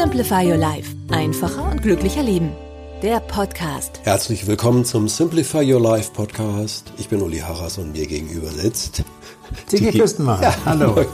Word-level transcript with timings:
Simplify 0.00 0.48
Your 0.48 0.58
Life. 0.58 0.94
Einfacher 1.10 1.72
und 1.72 1.82
glücklicher 1.82 2.22
Leben. 2.22 2.52
Der 3.02 3.18
Podcast. 3.18 3.98
Herzlich 4.04 4.46
willkommen 4.46 4.84
zum 4.84 5.08
Simplify 5.08 5.74
Your 5.74 5.80
Life 5.80 6.12
Podcast. 6.12 6.92
Ich 6.98 7.08
bin 7.08 7.20
Uli 7.20 7.38
Harras 7.38 7.78
und 7.78 7.90
mir 7.90 8.06
gegenüber 8.06 8.46
sitzt 8.48 9.02
Tiki 9.66 9.98
Küstenmann. 9.98 10.40
Ja, 10.40 10.54
hallo. 10.64 10.94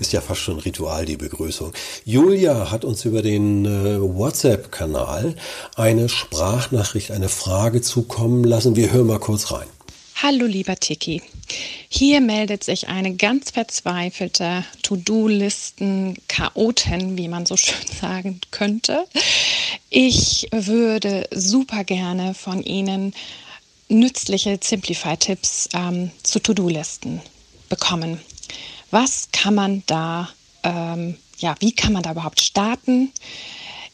Ist 0.00 0.14
ja 0.14 0.22
fast 0.22 0.40
schon 0.40 0.60
Ritual, 0.60 1.04
die 1.04 1.18
Begrüßung. 1.18 1.74
Julia 2.06 2.70
hat 2.70 2.86
uns 2.86 3.04
über 3.04 3.20
den 3.20 3.66
äh, 3.66 4.00
WhatsApp-Kanal 4.00 5.36
eine 5.74 6.08
Sprachnachricht, 6.08 7.10
eine 7.10 7.28
Frage 7.28 7.82
zukommen 7.82 8.44
lassen. 8.44 8.76
Wir 8.76 8.92
hören 8.92 9.08
mal 9.08 9.20
kurz 9.20 9.52
rein. 9.52 9.66
Hallo 10.22 10.46
lieber 10.46 10.76
Tiki. 10.76 11.20
Hier 11.88 12.20
meldet 12.20 12.64
sich 12.64 12.88
eine 12.88 13.14
ganz 13.14 13.50
verzweifelte 13.50 14.64
To-Do-Listen-Chaotin, 14.82 17.16
wie 17.16 17.28
man 17.28 17.46
so 17.46 17.56
schön 17.56 17.86
sagen 18.00 18.40
könnte. 18.50 19.06
Ich 19.90 20.48
würde 20.52 21.28
super 21.32 21.84
gerne 21.84 22.34
von 22.34 22.60
Ihnen 22.62 23.14
nützliche 23.88 24.58
Simplify-Tipps 24.62 25.70
ähm, 25.74 26.10
zu 26.22 26.40
To-Do-Listen 26.40 27.20
bekommen. 27.68 28.20
Was 28.90 29.28
kann 29.32 29.54
man 29.54 29.82
da, 29.86 30.28
ähm, 30.62 31.16
ja, 31.38 31.54
wie 31.60 31.72
kann 31.72 31.92
man 31.92 32.02
da 32.02 32.12
überhaupt 32.12 32.40
starten? 32.40 33.12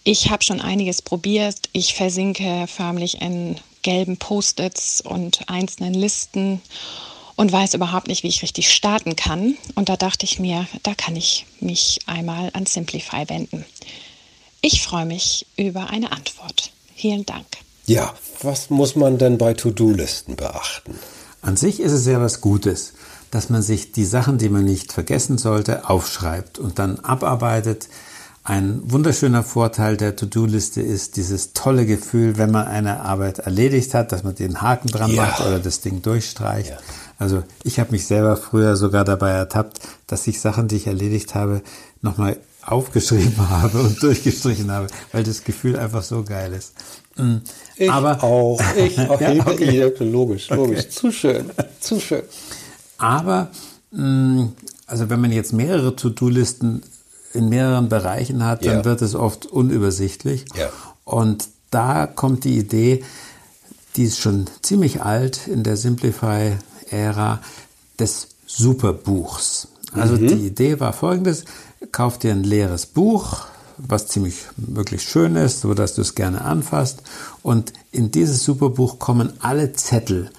Ich 0.05 0.31
habe 0.31 0.43
schon 0.43 0.61
einiges 0.61 1.03
probiert. 1.03 1.69
Ich 1.73 1.95
versinke 1.95 2.67
förmlich 2.67 3.21
in 3.21 3.57
gelben 3.83 4.17
Post-its 4.17 5.01
und 5.01 5.49
einzelnen 5.49 5.95
Listen 5.95 6.61
und 7.43 7.51
weiß 7.51 7.75
überhaupt 7.75 8.07
nicht, 8.07 8.23
wie 8.23 8.29
ich 8.29 8.45
richtig 8.45 8.73
starten 8.73 9.17
kann. 9.17 9.57
Und 9.75 9.89
da 9.89 9.97
dachte 9.97 10.25
ich 10.25 10.39
mir, 10.39 10.69
da 10.85 10.95
kann 10.95 11.17
ich 11.17 11.45
mich 11.59 11.99
einmal 12.07 12.51
an 12.53 12.67
Simplify 12.67 13.29
wenden. 13.29 13.65
Ich 14.61 14.81
freue 14.81 15.07
mich 15.07 15.47
über 15.57 15.91
eine 15.91 16.13
Antwort. 16.13 16.71
Vielen 16.95 17.27
Dank. 17.27 17.47
Ja, 17.87 18.15
was 18.43 18.71
muss 18.71 18.95
man 18.95 19.19
denn 19.19 19.39
bei 19.39 19.55
To-Do-Listen 19.55 20.37
beachten? 20.37 20.97
An 21.41 21.57
sich 21.57 21.81
ist 21.81 21.91
es 21.91 22.07
ja 22.07 22.21
was 22.21 22.41
Gutes, 22.41 22.93
dass 23.33 23.51
man 23.51 23.61
sich 23.61 23.91
die 23.91 24.05
Sachen, 24.05 24.39
die 24.39 24.49
man 24.49 24.65
nicht 24.65 24.93
vergessen 24.93 25.37
sollte, 25.37 25.91
aufschreibt 25.91 26.61
und 26.61 26.79
dann 26.79 27.01
abarbeitet. 27.01 27.89
Ein 28.45 28.81
wunderschöner 28.85 29.45
Vorteil 29.45 29.97
der 29.97 30.17
To-Do-Liste 30.17 30.83
ist 30.83 31.17
dieses 31.17 31.53
tolle 31.53 31.87
Gefühl, 31.87 32.39
wenn 32.39 32.51
man 32.51 32.67
eine 32.67 33.01
Arbeit 33.03 33.39
erledigt 33.39 33.95
hat, 33.95 34.11
dass 34.11 34.25
man 34.25 34.35
den 34.35 34.61
Haken 34.61 34.89
dran 34.89 35.13
ja. 35.13 35.23
macht 35.23 35.41
oder 35.43 35.61
das 35.61 35.81
Ding 35.81 36.03
durchstreicht. 36.03 36.71
Ja. 36.71 36.79
Also 37.19 37.45
ich 37.63 37.79
habe 37.79 37.93
mich 37.93 38.05
selber 38.05 38.37
früher 38.37 38.75
sogar 38.75 39.05
dabei 39.05 39.31
ertappt, 39.31 39.79
dass 40.09 40.27
ich 40.27 40.41
Sachen, 40.41 40.67
die 40.67 40.75
ich 40.75 40.89
erledigt 40.89 41.37
habe, 41.37 41.63
nochmal 42.01 42.37
aufgeschrieben 42.63 43.37
habe 43.49 43.79
und 43.79 44.03
durchgestrichen 44.03 44.73
habe, 44.73 44.89
weil 45.13 45.23
das 45.23 45.45
Gefühl 45.45 45.79
einfach 45.79 46.03
so 46.03 46.25
geil 46.25 46.53
ist. 46.53 46.73
Mhm. 47.17 47.43
Ich 47.77 47.93
aber, 47.93 48.25
auch. 48.25 48.61
Ich 48.77 48.99
auch. 49.09 49.21
ja, 49.21 49.47
okay. 49.47 49.95
Logisch, 50.01 50.51
logisch. 50.51 50.51
Okay. 50.51 50.89
Zu 50.89 51.13
schön. 51.13 51.51
Zu 51.79 52.01
schön. 52.01 52.23
Aber, 52.99 53.51
mm, 53.93 54.47
also 54.89 55.09
wenn 55.11 55.21
man 55.21 55.31
jetzt 55.31 55.53
mehrere 55.53 55.95
To-Do-Listen 55.95 56.83
in 57.33 57.49
mehreren 57.49 57.89
Bereichen 57.89 58.45
hat, 58.45 58.65
dann 58.65 58.79
ja. 58.79 58.85
wird 58.85 59.03
es 59.03 59.15
oft 59.15 59.47
unübersichtlich. 59.47 60.45
Ja. 60.57 60.71
Und 61.05 61.49
da 61.71 62.07
kommt 62.07 62.45
die 62.45 62.59
Idee, 62.59 63.05
die 63.97 64.05
ist 64.05 64.21
schon 64.21 64.47
ziemlich 64.63 65.03
alt 65.03 65.49
in 65.49 65.63
der 65.63 65.77
Simplify-Ära, 65.77 67.41
des 67.99 68.29
Superbuchs. 68.47 69.69
Also 69.93 70.15
mhm. 70.15 70.27
die 70.27 70.47
Idee 70.47 70.81
war 70.81 70.93
folgendes, 70.93 71.45
kauf 71.93 72.19
dir 72.19 72.33
ein 72.33 72.45
leeres 72.45 72.87
Buch, 72.87 73.45
was 73.79 74.09
ziemlich 74.09 74.37
wirklich 74.57 75.03
schön 75.03 75.37
ist, 75.37 75.61
so 75.61 75.75
dass 75.75 75.95
du 75.95 76.03
es 76.03 76.15
gerne 76.15 76.43
anfasst. 76.43 77.03
Und 77.43 77.73
in 77.91 78.11
dieses 78.11 78.45
Superbuch 78.45 78.99
kommen 78.99 79.33
alle 79.41 79.73
Zettel, 79.73 80.31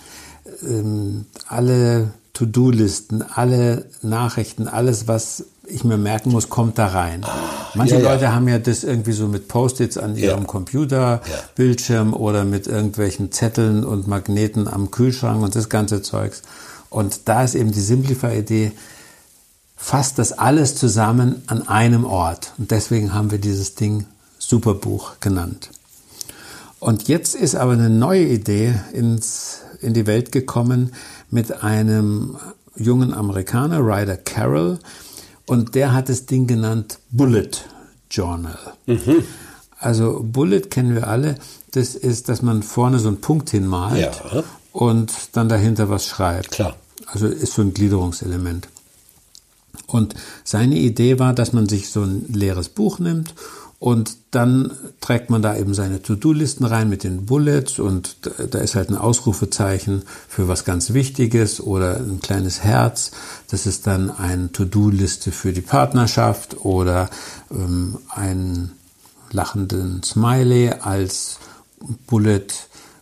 ähm, 0.64 1.26
alle 1.48 2.14
To-Do-Listen, 2.34 3.22
alle 3.22 3.86
Nachrichten, 4.02 4.68
alles, 4.68 5.08
was 5.08 5.46
ich 5.68 5.84
mir 5.84 5.98
merken 5.98 6.32
muss, 6.32 6.50
kommt 6.50 6.78
da 6.78 6.88
rein. 6.88 7.26
Manche 7.74 7.96
ja, 7.96 8.02
ja. 8.02 8.12
Leute 8.12 8.34
haben 8.34 8.48
ja 8.48 8.60
das 8.60 8.84
irgendwie 8.84 9.14
so 9.14 9.28
mit 9.28 9.48
Post-its 9.48 9.98
an 9.98 10.16
ihrem 10.16 10.42
ja. 10.42 10.46
Computerbildschirm 10.46 12.14
oder 12.14 12.44
mit 12.44 12.68
irgendwelchen 12.68 13.32
Zetteln 13.32 13.84
und 13.84 14.08
Magneten 14.08 14.68
am 14.68 14.92
Kühlschrank 14.92 15.42
und 15.42 15.56
das 15.56 15.70
ganze 15.70 16.02
Zeugs. 16.02 16.42
Und 16.90 17.22
da 17.26 17.44
ist 17.44 17.56
eben 17.56 17.72
die 17.72 17.82
Simplify-Idee, 17.82 18.72
fasst 19.76 20.20
das 20.20 20.32
alles 20.32 20.76
zusammen 20.76 21.44
an 21.48 21.68
einem 21.68 22.06
Ort. 22.06 22.54
Und 22.58 22.72
deswegen 22.72 23.14
haben 23.14 23.32
wir 23.32 23.40
dieses 23.40 23.76
Ding 23.76 24.06
Superbuch 24.38 25.14
genannt. 25.20 25.72
Und 26.80 27.08
jetzt 27.08 27.36
ist 27.36 27.56
aber 27.56 27.72
eine 27.72 27.90
neue 27.90 28.26
Idee 28.26 28.76
ins, 28.92 29.62
in 29.82 29.94
die 29.94 30.06
Welt 30.06 30.32
gekommen 30.34 30.94
mit 31.32 31.64
einem 31.64 32.38
jungen 32.76 33.14
Amerikaner, 33.14 33.80
Ryder 33.80 34.18
Carroll, 34.18 34.80
und 35.46 35.76
der 35.76 35.94
hat 35.94 36.10
das 36.10 36.26
Ding 36.26 36.48
genannt 36.48 37.00
Bullet 37.12 37.52
Journal. 38.10 38.58
Mhm. 38.86 39.24
Also 39.78 40.22
Bullet 40.24 40.62
kennen 40.62 40.96
wir 40.96 41.08
alle. 41.08 41.36
Das 41.72 41.96
ist, 41.96 42.30
dass 42.30 42.42
man 42.42 42.64
vorne 42.64 43.00
so 43.00 43.10
einen 43.10 43.22
Punkt 43.22 43.50
hinmalt 43.50 44.22
ja. 44.34 44.44
und 44.72 45.12
dann 45.34 45.50
dahinter 45.50 45.90
was 45.90 46.06
schreibt. 46.06 46.52
Klar. 46.52 46.76
Also 47.08 47.28
ist 47.28 47.54
so 47.54 47.62
ein 47.62 47.74
Gliederungselement. 47.74 48.70
Und 49.88 50.16
seine 50.44 50.76
Idee 50.76 51.20
war, 51.20 51.34
dass 51.34 51.54
man 51.54 51.68
sich 51.68 51.90
so 51.90 52.04
ein 52.04 52.26
leeres 52.32 52.70
Buch 52.70 53.00
nimmt 53.00 53.34
und 53.84 54.16
dann 54.32 54.72
trägt 55.02 55.30
man 55.30 55.42
da 55.42 55.58
eben 55.58 55.74
seine 55.74 56.02
To-Do-Listen 56.02 56.64
rein 56.64 56.88
mit 56.88 57.04
den 57.04 57.26
Bullets 57.26 57.80
und 57.80 58.16
da 58.50 58.60
ist 58.60 58.76
halt 58.76 58.90
ein 58.90 58.96
Ausrufezeichen 58.96 60.04
für 60.30 60.48
was 60.48 60.64
ganz 60.64 60.94
Wichtiges 60.94 61.60
oder 61.60 61.98
ein 61.98 62.22
kleines 62.22 62.64
Herz. 62.64 63.12
Das 63.50 63.66
ist 63.66 63.86
dann 63.86 64.10
eine 64.10 64.50
To-Do-Liste 64.54 65.34
für 65.34 65.52
die 65.52 65.60
Partnerschaft 65.60 66.64
oder 66.64 67.10
ähm, 67.52 67.98
ein 68.08 68.72
lachenden 69.34 70.02
Smiley 70.02 70.70
als 70.80 71.40
Bullet 72.08 72.48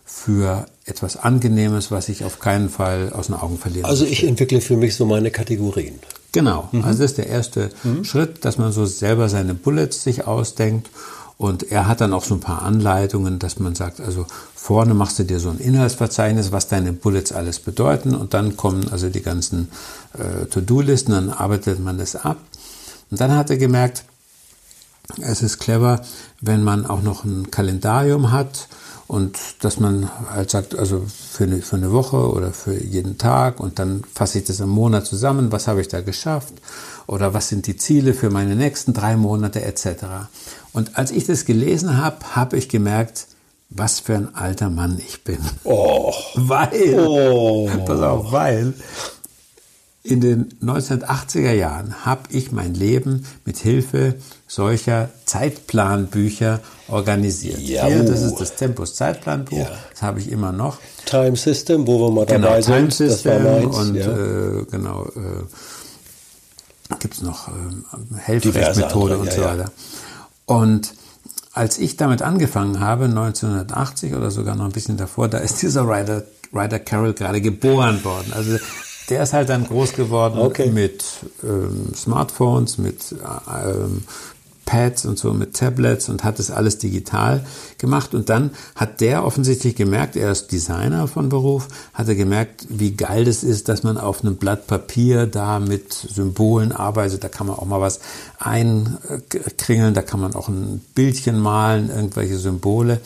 für 0.04 0.66
etwas 0.84 1.16
Angenehmes, 1.16 1.92
was 1.92 2.08
ich 2.08 2.24
auf 2.24 2.40
keinen 2.40 2.68
Fall 2.68 3.12
aus 3.12 3.28
den 3.28 3.36
Augen 3.36 3.56
verliere. 3.56 3.86
Also 3.86 4.04
ich 4.04 4.24
entwickle 4.24 4.60
für 4.60 4.76
mich 4.76 4.96
so 4.96 5.06
meine 5.06 5.30
Kategorien. 5.30 6.00
Genau, 6.32 6.68
mhm. 6.72 6.84
also 6.84 7.02
das 7.02 7.12
ist 7.12 7.18
der 7.18 7.28
erste 7.28 7.70
mhm. 7.84 8.04
Schritt, 8.04 8.44
dass 8.44 8.58
man 8.58 8.72
so 8.72 8.86
selber 8.86 9.28
seine 9.28 9.54
Bullets 9.54 10.02
sich 10.02 10.26
ausdenkt. 10.26 10.90
Und 11.38 11.72
er 11.72 11.88
hat 11.88 12.00
dann 12.00 12.12
auch 12.12 12.24
so 12.24 12.34
ein 12.34 12.40
paar 12.40 12.62
Anleitungen, 12.62 13.38
dass 13.38 13.58
man 13.58 13.74
sagt, 13.74 14.00
also 14.00 14.26
vorne 14.54 14.94
machst 14.94 15.18
du 15.18 15.24
dir 15.24 15.40
so 15.40 15.50
ein 15.50 15.58
Inhaltsverzeichnis, 15.58 16.52
was 16.52 16.68
deine 16.68 16.92
Bullets 16.92 17.32
alles 17.32 17.58
bedeuten. 17.58 18.14
Und 18.14 18.32
dann 18.32 18.56
kommen 18.56 18.88
also 18.90 19.08
die 19.08 19.22
ganzen 19.22 19.68
äh, 20.12 20.46
To-Do-Listen, 20.46 21.12
dann 21.12 21.30
arbeitet 21.30 21.80
man 21.80 21.98
das 21.98 22.16
ab. 22.16 22.38
Und 23.10 23.20
dann 23.20 23.34
hat 23.34 23.50
er 23.50 23.56
gemerkt, 23.56 24.04
es 25.20 25.42
ist 25.42 25.58
clever, 25.58 26.02
wenn 26.40 26.62
man 26.62 26.86
auch 26.86 27.02
noch 27.02 27.24
ein 27.24 27.50
Kalendarium 27.50 28.30
hat, 28.30 28.68
und 29.12 29.38
dass 29.60 29.78
man 29.78 30.08
halt 30.30 30.50
sagt, 30.50 30.74
also 30.74 31.02
für 31.06 31.44
eine, 31.44 31.60
für 31.60 31.76
eine 31.76 31.92
Woche 31.92 32.16
oder 32.32 32.50
für 32.50 32.72
jeden 32.72 33.18
Tag 33.18 33.60
und 33.60 33.78
dann 33.78 34.04
fasse 34.14 34.38
ich 34.38 34.44
das 34.44 34.58
im 34.60 34.70
Monat 34.70 35.04
zusammen, 35.04 35.52
was 35.52 35.68
habe 35.68 35.82
ich 35.82 35.88
da 35.88 36.00
geschafft 36.00 36.54
oder 37.06 37.34
was 37.34 37.50
sind 37.50 37.66
die 37.66 37.76
Ziele 37.76 38.14
für 38.14 38.30
meine 38.30 38.56
nächsten 38.56 38.94
drei 38.94 39.18
Monate 39.18 39.62
etc. 39.66 40.04
Und 40.72 40.96
als 40.96 41.10
ich 41.10 41.26
das 41.26 41.44
gelesen 41.44 41.98
habe, 41.98 42.34
habe 42.34 42.56
ich 42.56 42.70
gemerkt, 42.70 43.26
was 43.68 44.00
für 44.00 44.14
ein 44.14 44.34
alter 44.34 44.70
Mann 44.70 44.98
ich 45.06 45.22
bin. 45.24 45.40
Oh. 45.64 46.14
Weil, 46.34 46.98
oh. 46.98 47.68
pass 47.84 48.00
auf, 48.00 48.32
weil 48.32 48.72
in 50.04 50.20
den 50.20 50.52
1980er 50.60 51.52
Jahren 51.52 52.04
habe 52.04 52.22
ich 52.30 52.50
mein 52.50 52.74
Leben 52.74 53.24
mit 53.44 53.58
Hilfe 53.58 54.16
solcher 54.48 55.10
Zeitplanbücher 55.26 56.60
organisiert. 56.88 57.60
Ja, 57.60 57.86
Hier, 57.86 58.02
das 58.02 58.22
ist 58.22 58.36
das 58.36 58.56
Tempus 58.56 58.94
Zeitplanbuch, 58.94 59.58
ja. 59.58 59.70
das 59.90 60.02
habe 60.02 60.18
ich 60.18 60.30
immer 60.30 60.50
noch. 60.50 60.78
Time 61.06 61.36
System, 61.36 61.86
wo 61.86 62.00
wir 62.00 62.10
mal 62.10 62.26
genau, 62.26 62.48
dabei 62.48 62.62
Time 62.62 62.90
sind. 62.90 63.10
System 63.10 63.44
meins, 63.44 63.76
und 63.76 63.94
ja. 63.94 64.10
äh, 64.10 64.64
genau. 64.70 65.04
Äh, 65.04 65.44
gibt 66.98 67.14
es 67.14 67.22
noch 67.22 67.48
ähm, 67.48 67.84
Helfrechtmethode 68.18 69.18
und 69.18 69.32
so 69.32 69.42
weiter. 69.42 69.70
Und 70.46 70.94
als 71.52 71.78
ich 71.78 71.96
damit 71.96 72.22
angefangen 72.22 72.80
habe, 72.80 73.04
1980 73.04 74.14
oder 74.14 74.30
sogar 74.30 74.56
noch 74.56 74.64
ein 74.64 74.72
bisschen 74.72 74.96
davor, 74.96 75.28
da 75.28 75.38
ist 75.38 75.62
dieser 75.62 75.82
Ryder, 75.82 76.24
Ryder 76.52 76.78
Carroll 76.80 77.14
gerade 77.14 77.40
geboren 77.40 78.04
worden. 78.04 78.32
Also 78.34 78.58
der 79.08 79.22
ist 79.22 79.32
halt 79.32 79.48
dann 79.48 79.66
groß 79.66 79.94
geworden 79.94 80.38
okay. 80.38 80.70
mit 80.70 81.04
ähm, 81.42 81.92
Smartphones, 81.94 82.78
mit 82.78 83.14
ähm, 83.14 84.04
Pads 84.64 85.06
und 85.06 85.18
so 85.18 85.32
mit 85.32 85.54
Tablets 85.54 86.08
und 86.08 86.24
hat 86.24 86.38
das 86.38 86.50
alles 86.50 86.78
digital 86.78 87.44
gemacht. 87.78 88.14
Und 88.14 88.28
dann 88.28 88.52
hat 88.74 89.00
der 89.00 89.24
offensichtlich 89.24 89.74
gemerkt, 89.74 90.16
er 90.16 90.30
ist 90.30 90.52
Designer 90.52 91.08
von 91.08 91.28
Beruf, 91.28 91.68
hat 91.94 92.08
er 92.08 92.14
gemerkt, 92.14 92.66
wie 92.68 92.92
geil 92.92 93.24
das 93.24 93.42
ist, 93.42 93.68
dass 93.68 93.82
man 93.82 93.98
auf 93.98 94.24
einem 94.24 94.36
Blatt 94.36 94.66
Papier 94.66 95.26
da 95.26 95.58
mit 95.58 95.92
Symbolen 95.92 96.72
arbeitet. 96.72 97.24
Da 97.24 97.28
kann 97.28 97.48
man 97.48 97.56
auch 97.56 97.66
mal 97.66 97.80
was 97.80 98.00
einkringeln, 98.38 99.94
da 99.94 100.02
kann 100.02 100.20
man 100.20 100.34
auch 100.34 100.48
ein 100.48 100.80
Bildchen 100.94 101.38
malen, 101.38 101.90
irgendwelche 101.90 102.38
Symbole. 102.38 103.00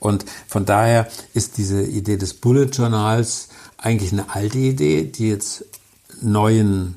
Und 0.00 0.24
von 0.48 0.64
daher 0.64 1.08
ist 1.34 1.58
diese 1.58 1.82
Idee 1.82 2.16
des 2.16 2.34
Bullet 2.34 2.66
Journals 2.72 3.48
eigentlich 3.86 4.12
eine 4.12 4.34
alte 4.34 4.58
Idee, 4.58 5.04
die 5.04 5.28
jetzt 5.28 5.64
neuen 6.20 6.96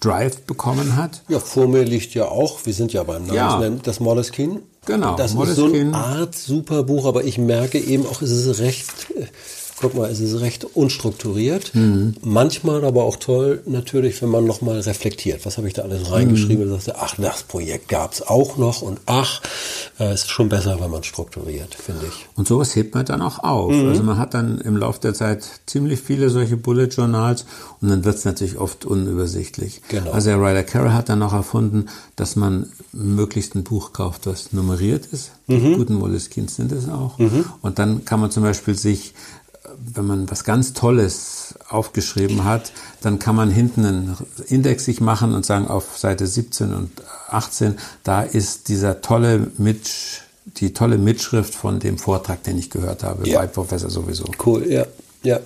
Drive 0.00 0.42
bekommen 0.42 0.96
hat. 0.96 1.22
Ja, 1.28 1.38
vor 1.38 1.68
mir 1.68 1.84
liegt 1.84 2.14
ja 2.14 2.24
auch, 2.26 2.66
wir 2.66 2.74
sind 2.74 2.92
ja 2.92 3.04
beim 3.04 3.26
Namen, 3.26 3.76
ja. 3.76 3.82
das 3.82 4.00
Moleskine. 4.00 4.60
Genau, 4.86 5.16
das 5.16 5.34
Moleskine. 5.34 5.66
ist 5.66 5.72
so 5.72 5.80
eine 5.80 5.94
Art 5.94 6.34
super 6.34 6.82
Buch, 6.82 7.06
aber 7.06 7.24
ich 7.24 7.38
merke 7.38 7.78
eben 7.78 8.06
auch, 8.06 8.22
es 8.22 8.30
ist 8.30 8.60
recht 8.60 9.06
guck 9.78 9.94
mal, 9.94 10.10
es 10.10 10.20
ist 10.20 10.40
recht 10.40 10.64
unstrukturiert. 10.64 11.74
Mhm. 11.74 12.14
Manchmal 12.22 12.84
aber 12.84 13.04
auch 13.04 13.16
toll, 13.16 13.62
natürlich, 13.66 14.20
wenn 14.22 14.30
man 14.30 14.44
nochmal 14.44 14.80
reflektiert. 14.80 15.44
Was 15.44 15.58
habe 15.58 15.68
ich 15.68 15.74
da 15.74 15.82
alles 15.82 16.10
reingeschrieben? 16.10 16.66
Mhm. 16.66 16.72
Und 16.72 16.82
sagte, 16.82 17.00
ach, 17.00 17.14
das 17.16 17.42
Projekt 17.42 17.88
gab 17.88 18.12
es 18.12 18.22
auch 18.22 18.56
noch 18.56 18.82
und 18.82 19.00
ach, 19.06 19.42
äh, 19.98 20.04
es 20.04 20.22
ist 20.22 20.30
schon 20.30 20.48
besser, 20.48 20.80
wenn 20.80 20.90
man 20.90 21.04
strukturiert, 21.04 21.74
finde 21.74 22.06
ich. 22.06 22.26
Und 22.36 22.48
sowas 22.48 22.74
hebt 22.74 22.94
man 22.94 23.04
dann 23.04 23.20
auch 23.20 23.40
auf. 23.40 23.72
Mhm. 23.72 23.88
Also 23.88 24.02
man 24.02 24.18
hat 24.18 24.34
dann 24.34 24.58
im 24.58 24.76
Laufe 24.76 25.00
der 25.00 25.14
Zeit 25.14 25.46
ziemlich 25.66 26.00
viele 26.00 26.30
solche 26.30 26.56
Bullet 26.56 26.86
Journals 26.86 27.44
und 27.80 27.90
dann 27.90 28.04
wird 28.04 28.16
es 28.16 28.24
natürlich 28.24 28.56
oft 28.56 28.86
unübersichtlich. 28.86 29.82
Genau. 29.88 30.12
Also 30.12 30.30
der 30.30 30.40
Ryder 30.40 30.62
Carroll 30.62 30.92
hat 30.92 31.10
dann 31.10 31.18
noch 31.18 31.34
erfunden, 31.34 31.86
dass 32.16 32.34
man 32.34 32.72
möglichst 32.92 33.54
ein 33.54 33.64
Buch 33.64 33.92
kauft, 33.92 34.26
was 34.26 34.52
nummeriert 34.52 35.06
ist. 35.06 35.32
Die 35.48 35.58
mhm. 35.58 35.76
guten 35.76 35.94
Moleskins 35.94 36.56
sind 36.56 36.72
es 36.72 36.88
auch. 36.88 37.18
Mhm. 37.18 37.44
Und 37.60 37.78
dann 37.78 38.04
kann 38.04 38.20
man 38.20 38.30
zum 38.30 38.42
Beispiel 38.42 38.74
sich 38.74 39.14
wenn 39.94 40.06
man 40.06 40.30
was 40.30 40.44
ganz 40.44 40.72
Tolles 40.72 41.54
aufgeschrieben 41.68 42.44
hat, 42.44 42.72
dann 43.00 43.18
kann 43.18 43.36
man 43.36 43.50
hinten 43.50 43.84
einen 43.84 44.16
Index 44.48 44.84
sich 44.84 45.00
machen 45.00 45.34
und 45.34 45.44
sagen, 45.44 45.66
auf 45.68 45.98
Seite 45.98 46.26
17 46.26 46.74
und 46.74 46.90
18, 47.28 47.76
da 48.04 48.22
ist 48.22 48.68
dieser 48.68 49.00
tolle 49.00 49.50
Mitsch, 49.58 50.20
die 50.44 50.72
tolle 50.72 50.98
Mitschrift 50.98 51.54
von 51.54 51.80
dem 51.80 51.98
Vortrag, 51.98 52.42
den 52.44 52.58
ich 52.58 52.70
gehört 52.70 53.02
habe, 53.02 53.28
ja. 53.28 53.40
bei 53.40 53.46
Professor 53.46 53.90
sowieso. 53.90 54.24
Cool, 54.44 54.66
ja, 54.70 54.86
ja. 55.22 55.40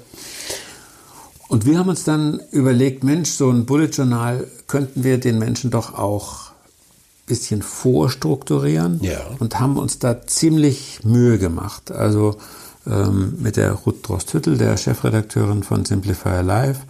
Und 1.49 1.67
wir 1.67 1.79
haben 1.79 1.89
uns 1.89 2.05
dann 2.05 2.41
überlegt, 2.53 3.03
Mensch, 3.03 3.31
so 3.31 3.51
ein 3.51 3.67
Bullet 3.67 3.87
Journal 3.87 4.47
könnten 4.69 5.03
wir 5.03 5.19
den 5.19 5.39
Menschen 5.39 5.73
doch 5.73 5.95
auch 5.99 6.51
ein 6.51 7.27
bisschen 7.27 7.63
vorstrukturieren 7.63 9.01
ja. 9.03 9.19
und 9.41 9.59
haben 9.59 9.77
uns 9.77 9.99
da 9.99 10.27
ziemlich 10.27 11.01
Mühe 11.03 11.39
gemacht. 11.39 11.91
Also 11.91 12.37
ähm, 12.91 13.35
mit 13.39 13.57
der 13.57 13.73
Ruth 13.73 14.09
Drost-Hüttel, 14.09 14.59
der 14.59 14.77
Chefredakteurin 14.77 15.63
von 15.63 15.85
Simplifier 15.85 16.43
Live. 16.43 16.81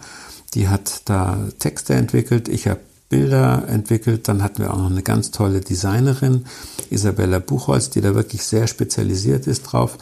Die 0.53 0.67
hat 0.67 1.03
da 1.05 1.37
Texte 1.59 1.93
entwickelt, 1.93 2.49
ich 2.49 2.67
habe 2.67 2.79
Bilder 3.11 3.67
entwickelt. 3.67 4.27
Dann 4.27 4.41
hatten 4.41 4.63
wir 4.63 4.73
auch 4.73 4.77
noch 4.77 4.89
eine 4.89 5.03
ganz 5.03 5.29
tolle 5.29 5.61
Designerin, 5.61 6.45
Isabella 6.89 7.37
Buchholz, 7.37 7.91
die 7.91 8.01
da 8.01 8.15
wirklich 8.15 8.43
sehr 8.43 8.65
spezialisiert 8.65 9.45
ist 9.45 9.63
drauf. 9.63 9.97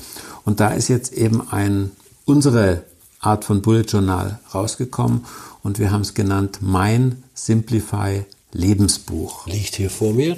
Und 0.46 0.62
da 0.62 0.69
ist 0.69 0.88
jetzt 0.88 1.12
eben 1.12 1.46
ein, 1.51 1.92
unsere 2.24 2.84
Art 3.19 3.44
von 3.44 3.62
Bullet 3.62 3.81
Journal 3.81 4.40
rausgekommen 4.54 5.25
und 5.62 5.80
wir 5.80 5.92
haben 5.92 6.02
es 6.02 6.13
genannt 6.13 6.60
Mein 6.62 7.24
Simplify 7.34 8.24
Lebensbuch. 8.54 9.45
Liegt 9.48 9.75
hier 9.75 9.90
vor 9.90 10.13
mir. 10.13 10.38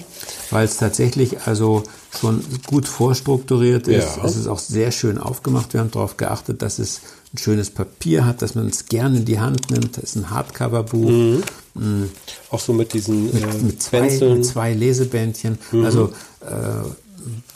Weil 0.50 0.66
es 0.66 0.78
tatsächlich 0.78 1.46
also 1.46 1.84
schon 2.20 2.44
gut 2.68 2.88
vorstrukturiert 2.88 3.88
ist. 3.88 4.18
Ja. 4.18 4.26
Es 4.26 4.36
ist 4.36 4.48
auch 4.48 4.60
sehr 4.60 4.92
schön 4.92 5.18
aufgemacht. 5.18 5.74
Wir 5.74 5.80
haben 5.80 5.92
darauf 5.92 6.18
geachtet, 6.18 6.62
dass 6.62 6.80
es 6.80 7.02
ein 7.34 7.38
schönes 7.38 7.70
Papier 7.70 8.26
hat, 8.26 8.42
dass 8.42 8.56
man 8.56 8.68
es 8.68 8.86
gerne 8.86 9.20
in 9.20 9.26
die 9.26 9.40
Hand 9.40 9.72
nimmt. 9.72 9.98
Das 9.98 10.04
ist 10.04 10.16
ein 10.18 10.30
Hardcover-Buch. 10.30 11.10
Mhm. 11.10 11.44
Mhm. 11.76 12.10
Auch 12.50 12.60
so 12.60 12.74
mit 12.74 12.94
diesen 12.94 13.26
mit, 13.26 13.42
äh, 13.42 13.58
mit, 13.64 13.82
zwei, 13.82 14.02
mit 14.02 14.46
zwei, 14.46 14.74
Lesebändchen. 14.74 15.58
Mhm. 15.72 15.86
Also 15.86 16.12
äh, 16.42 16.48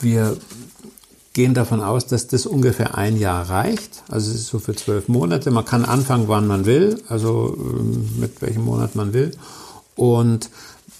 wir 0.00 0.36
gehen 1.34 1.52
davon 1.52 1.82
aus, 1.82 2.06
dass 2.06 2.28
das 2.28 2.46
ungefähr 2.46 2.96
ein 2.96 3.18
Jahr 3.18 3.50
reicht. 3.50 4.02
Also 4.08 4.30
es 4.30 4.36
ist 4.36 4.46
so 4.46 4.58
für 4.58 4.74
zwölf 4.74 5.08
Monate. 5.08 5.50
Man 5.50 5.66
kann 5.66 5.84
anfangen, 5.84 6.28
wann 6.28 6.46
man 6.46 6.64
will, 6.64 7.02
also 7.08 7.54
äh, 7.58 8.20
mit 8.20 8.40
welchem 8.40 8.64
Monat 8.64 8.94
man 8.94 9.12
will. 9.12 9.32
Und 9.96 10.48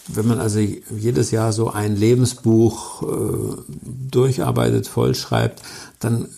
wenn 0.09 0.27
man 0.27 0.41
also 0.41 0.59
jedes 0.59 1.31
Jahr 1.31 1.53
so 1.53 1.71
ein 1.71 1.97
Lebensbuch 1.97 3.03
äh, 3.03 3.57
durcharbeitet, 4.11 4.87
vollschreibt, 4.87 5.63
dann 6.01 6.29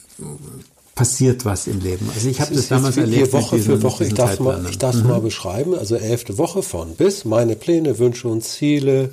passiert 0.99 1.45
was 1.45 1.69
im 1.69 1.81
Leben. 1.81 2.11
Also 2.13 2.29
ich 2.29 2.41
habe 2.41 2.53
das 2.53 2.67
damals 2.67 2.97
erlebt. 2.97 3.33
Woche 3.33 3.57
diesen, 3.57 3.77
für 3.77 3.83
Woche, 3.85 4.05
ich 4.05 4.15
darf 4.15 4.41
mal, 4.41 4.67
ich 4.69 4.79
darf 4.79 4.97
mhm. 4.97 5.07
mal 5.07 5.21
beschreiben, 5.21 5.75
also 5.75 5.95
elfte 5.95 6.39
Woche 6.39 6.63
von 6.65 6.97
bis, 6.97 7.25
meine 7.25 7.55
Pläne, 7.55 8.01
Wünsche 8.01 8.27
und 8.27 8.43
Ziele. 8.43 9.11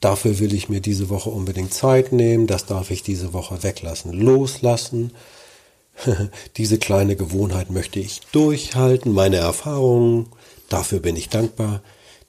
Dafür 0.00 0.40
will 0.40 0.52
ich 0.52 0.68
mir 0.68 0.80
diese 0.80 1.08
Woche 1.08 1.30
unbedingt 1.30 1.72
Zeit 1.72 2.12
nehmen, 2.12 2.48
das 2.48 2.66
darf 2.66 2.90
ich 2.90 3.04
diese 3.04 3.32
Woche 3.32 3.62
weglassen, 3.62 4.12
loslassen. 4.12 5.12
diese 6.56 6.78
kleine 6.78 7.14
Gewohnheit 7.14 7.70
möchte 7.70 8.00
ich 8.00 8.20
durchhalten, 8.32 9.12
meine 9.12 9.36
Erfahrungen, 9.36 10.26
dafür 10.68 10.98
bin 10.98 11.14
ich 11.14 11.28
dankbar. 11.28 11.80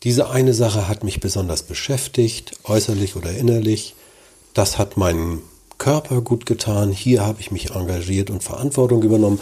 Diese 0.04 0.30
eine 0.30 0.54
Sache 0.54 0.88
hat 0.88 1.04
mich 1.04 1.20
besonders 1.20 1.64
beschäftigt, 1.64 2.54
äußerlich 2.64 3.16
oder 3.16 3.32
innerlich. 3.32 3.96
Das 4.54 4.78
hat 4.78 4.98
meinen 4.98 5.42
Körper 5.78 6.22
gut 6.22 6.46
getan. 6.46 6.92
Hier 6.92 7.26
habe 7.26 7.42
ich 7.42 7.52
mich 7.52 7.72
engagiert 7.72 8.30
und 8.30 8.44
Verantwortung 8.44 9.04
übernommen. 9.04 9.40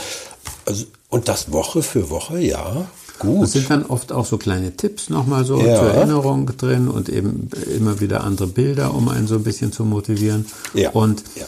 Also, 0.65 0.85
und 1.09 1.27
das 1.27 1.51
Woche 1.51 1.83
für 1.83 2.09
Woche, 2.09 2.39
ja. 2.39 2.87
Gut. 3.19 3.45
Es 3.45 3.53
sind 3.53 3.69
dann 3.69 3.85
oft 3.85 4.11
auch 4.11 4.25
so 4.25 4.37
kleine 4.37 4.75
Tipps 4.75 5.09
nochmal 5.09 5.43
so 5.43 5.59
ja. 5.59 5.79
zur 5.79 5.89
Erinnerung 5.89 6.45
drin 6.57 6.87
und 6.87 7.09
eben 7.09 7.49
immer 7.75 7.99
wieder 7.99 8.23
andere 8.23 8.47
Bilder, 8.47 8.93
um 8.93 9.09
einen 9.09 9.27
so 9.27 9.35
ein 9.35 9.43
bisschen 9.43 9.71
zu 9.71 9.85
motivieren. 9.85 10.45
Ja. 10.73 10.91
Und 10.91 11.23
ja. 11.35 11.45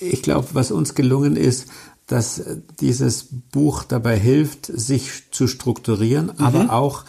ich 0.00 0.22
glaube, 0.22 0.48
was 0.52 0.72
uns 0.72 0.94
gelungen 0.94 1.36
ist, 1.36 1.66
dass 2.08 2.42
dieses 2.80 3.26
Buch 3.52 3.84
dabei 3.84 4.18
hilft, 4.18 4.66
sich 4.66 5.30
zu 5.30 5.46
strukturieren, 5.46 6.26
mhm. 6.26 6.44
aber 6.44 6.72
auch 6.72 7.04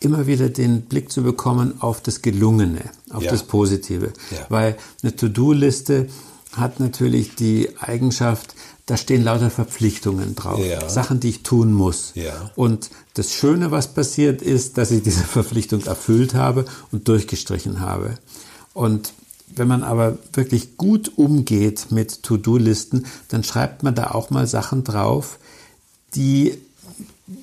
immer 0.00 0.26
wieder 0.26 0.48
den 0.48 0.82
Blick 0.82 1.10
zu 1.10 1.22
bekommen 1.22 1.80
auf 1.80 2.00
das 2.00 2.22
Gelungene, 2.22 2.90
auf 3.10 3.22
ja. 3.22 3.30
das 3.30 3.44
Positive. 3.44 4.12
Ja. 4.30 4.46
Weil 4.48 4.76
eine 5.02 5.16
To-Do-Liste 5.16 6.08
hat 6.52 6.80
natürlich 6.80 7.34
die 7.34 7.68
Eigenschaft, 7.78 8.54
da 8.86 8.96
stehen 8.96 9.24
lauter 9.24 9.50
Verpflichtungen 9.50 10.34
drauf, 10.34 10.64
ja. 10.64 10.88
Sachen, 10.88 11.20
die 11.20 11.30
ich 11.30 11.42
tun 11.42 11.72
muss. 11.72 12.12
Ja. 12.14 12.50
Und 12.54 12.90
das 13.14 13.32
Schöne, 13.32 13.70
was 13.70 13.88
passiert 13.88 14.42
ist, 14.42 14.78
dass 14.78 14.90
ich 14.90 15.02
diese 15.02 15.24
Verpflichtung 15.24 15.84
erfüllt 15.84 16.34
habe 16.34 16.66
und 16.92 17.08
durchgestrichen 17.08 17.80
habe. 17.80 18.18
Und 18.74 19.12
wenn 19.54 19.68
man 19.68 19.82
aber 19.82 20.18
wirklich 20.32 20.76
gut 20.76 21.12
umgeht 21.16 21.86
mit 21.90 22.22
To-Do-Listen, 22.22 23.06
dann 23.28 23.44
schreibt 23.44 23.82
man 23.82 23.94
da 23.94 24.10
auch 24.10 24.30
mal 24.30 24.46
Sachen 24.46 24.84
drauf, 24.84 25.38
die 26.14 26.58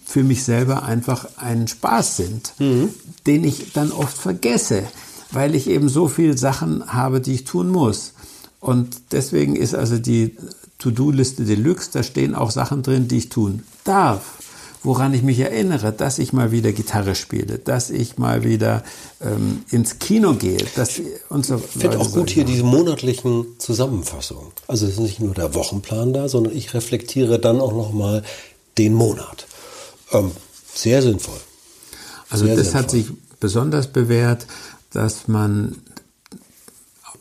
für 0.06 0.24
mich 0.24 0.44
selber 0.44 0.84
einfach 0.84 1.28
ein 1.38 1.68
Spaß 1.68 2.18
sind, 2.18 2.54
mhm. 2.60 2.90
den 3.28 3.44
ich 3.44 3.74
dann 3.74 3.92
oft 3.92 4.18
vergesse, 4.18 4.84
weil 5.32 5.56
ich 5.56 5.68
eben 5.68 5.90
so 5.90 6.08
viele 6.08 6.38
Sachen 6.38 6.94
habe, 6.94 7.20
die 7.20 7.34
ich 7.34 7.44
tun 7.44 7.70
muss. 7.70 8.13
Und 8.60 8.96
deswegen 9.12 9.56
ist 9.56 9.75
also 9.75 9.98
die 9.98 10.38
To-Do-Liste 10.80 11.44
Deluxe, 11.44 11.90
da 11.92 12.04
stehen 12.04 12.36
auch 12.36 12.52
Sachen 12.52 12.82
drin, 12.82 13.08
die 13.08 13.18
ich 13.18 13.30
tun 13.30 13.63
darf, 13.84 14.22
woran 14.84 15.13
ich 15.13 15.22
mich 15.22 15.40
erinnere, 15.40 15.92
dass 15.92 16.18
ich 16.20 16.32
mal 16.32 16.52
wieder 16.52 16.72
Gitarre 16.72 17.16
spiele, 17.16 17.58
dass 17.58 17.90
ich 17.90 18.18
mal 18.18 18.44
wieder 18.44 18.84
ähm, 19.22 19.63
ins 19.70 20.00
Kino 20.00 20.34
gehe, 20.36 20.66
dass 20.75 21.02
und 21.30 21.46
so. 21.46 21.56
Ich 21.56 21.82
finde 21.82 22.00
auch 22.00 22.12
gut 22.12 22.30
hier 22.30 22.46
diese 22.46 22.63
monatlichen 22.63 23.46
Zusammenfassungen. 23.58 24.48
Also 24.68 24.86
es 24.86 24.94
ist 24.94 25.00
nicht 25.00 25.20
nur 25.20 25.34
der 25.34 25.56
Wochenplan 25.56 26.13
da, 26.13 26.30
sondern 26.30 26.56
ich 26.56 26.74
reflektiere 26.74 27.40
dann 27.40 27.60
auch 27.60 27.74
noch 27.74 27.92
mal 27.92 28.24
den 28.78 28.94
Monat. 28.94 29.48
Ähm, 30.13 30.32
sehr 30.74 31.01
sinnvoll. 31.01 31.39
Also 32.29 32.46
sehr 32.46 32.55
das 32.55 32.67
sinnvoll. 32.67 32.82
hat 32.82 32.91
sich 32.91 33.08
besonders 33.39 33.88
bewährt, 33.88 34.48
dass 34.91 35.27
man 35.27 35.75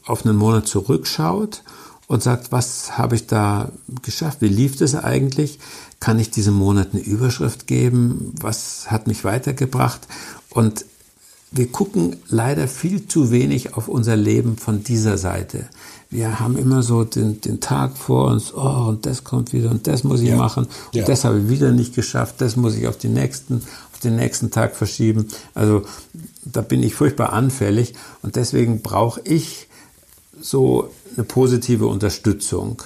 auf 0.05 0.25
einen 0.25 0.37
Monat 0.37 0.67
zurückschaut 0.67 1.63
und 2.07 2.23
sagt, 2.23 2.53
was 2.53 2.99
habe 2.99 3.15
ich 3.15 3.27
da 3.27 3.73
geschafft? 4.03 4.39
Wie 4.41 4.49
lief 4.49 4.77
das 4.77 4.95
eigentlich? 4.95 5.59
Kann 6.01 6.19
ich 6.19 6.31
diesem 6.31 6.55
Monat 6.55 6.89
eine 6.93 7.03
Überschrift 7.03 7.67
geben? 7.67 8.35
Was 8.41 8.91
hat 8.91 9.07
mich 9.07 9.25
weitergebracht? 9.25 10.01
Und 10.51 10.85
wir 11.53 11.71
gucken 11.71 12.17
leider 12.29 12.67
viel 12.67 13.07
zu 13.07 13.31
wenig 13.31 13.75
auf 13.75 13.89
unser 13.89 14.17
Leben 14.17 14.57
von 14.57 14.83
dieser 14.83 15.19
Seite. 15.19 15.67
Wir 16.11 16.41
haben 16.41 16.59
immer 16.59 16.83
so 16.83 17.05
den, 17.05 17.41
den 17.41 17.61
Tag 17.61 17.97
vor 17.97 18.31
uns, 18.31 18.53
oh, 18.55 18.89
und 18.89 19.07
das 19.07 19.25
kommt 19.25 19.53
wieder 19.53 19.71
und 19.71 19.87
das 19.87 20.03
muss 20.05 20.21
ich 20.21 20.31
ja. 20.31 20.37
machen 20.37 20.65
und 20.65 20.95
ja. 20.95 21.05
das 21.05 21.25
habe 21.25 21.41
ich 21.41 21.49
wieder 21.49 21.73
nicht 21.73 21.95
geschafft, 21.95 22.37
das 22.39 22.57
muss 22.57 22.75
ich 22.75 22.87
auf 22.87 22.99
den 22.99 23.15
nächsten, 23.15 23.63
auf 23.93 24.01
den 24.01 24.17
nächsten 24.17 24.51
Tag 24.51 24.77
verschieben. 24.77 25.29
Also 25.55 25.85
da 26.45 26.63
bin 26.63 26.83
ich 26.83 26.95
furchtbar 26.95 27.33
anfällig 27.33 27.95
und 28.23 28.37
deswegen 28.37 28.83
brauche 28.83 29.21
ich 29.25 29.69
so 30.41 30.91
eine 31.15 31.25
positive 31.25 31.87
Unterstützung. 31.87 32.83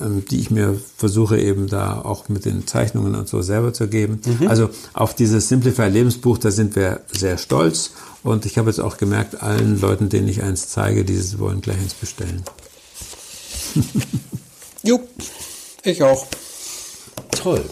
Ähm, 0.00 0.24
die 0.30 0.40
ich 0.40 0.50
mir 0.50 0.80
versuche 0.96 1.38
eben 1.38 1.66
da 1.66 2.00
auch 2.00 2.30
mit 2.30 2.46
den 2.46 2.66
Zeichnungen 2.66 3.14
und 3.14 3.28
so 3.28 3.42
selber 3.42 3.74
zu 3.74 3.88
geben. 3.88 4.22
Mhm. 4.24 4.48
Also 4.48 4.70
auf 4.94 5.14
dieses 5.14 5.48
Simplify 5.48 5.88
Lebensbuch, 5.88 6.38
da 6.38 6.50
sind 6.50 6.76
wir 6.76 7.02
sehr 7.12 7.36
stolz 7.36 7.90
und 8.22 8.46
ich 8.46 8.56
habe 8.56 8.70
jetzt 8.70 8.80
auch 8.80 8.96
gemerkt, 8.96 9.42
allen 9.42 9.78
Leuten, 9.78 10.08
denen 10.08 10.28
ich 10.28 10.42
eins 10.42 10.68
zeige, 10.68 11.04
dieses 11.04 11.38
wollen 11.38 11.60
gleich 11.60 11.76
eins 11.76 11.92
bestellen. 11.92 12.42
jo, 14.82 15.00
ich 15.84 16.02
auch. 16.02 16.26
Toll. 17.32 17.62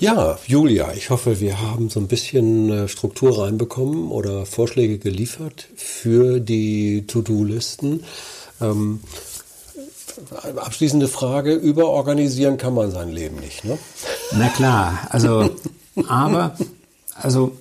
Ja, 0.00 0.38
Julia, 0.46 0.94
ich 0.94 1.10
hoffe, 1.10 1.40
wir 1.40 1.60
haben 1.60 1.90
so 1.90 2.00
ein 2.00 2.08
bisschen 2.08 2.70
äh, 2.70 2.88
Struktur 2.88 3.42
reinbekommen 3.44 4.10
oder 4.10 4.46
Vorschläge 4.46 4.98
geliefert 4.98 5.68
für 5.76 6.40
die 6.40 7.04
To-Do-Listen. 7.06 8.04
Ähm, 8.60 9.00
abschließende 10.56 11.08
Frage, 11.08 11.54
überorganisieren 11.54 12.56
kann 12.56 12.74
man 12.74 12.90
sein 12.90 13.10
Leben 13.10 13.36
nicht, 13.40 13.64
ne? 13.64 13.78
Na 14.32 14.48
klar, 14.48 14.98
also, 15.10 15.50
aber, 16.08 16.56
also, 17.14 17.52